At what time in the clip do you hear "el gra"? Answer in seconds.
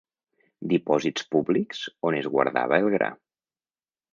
2.85-3.11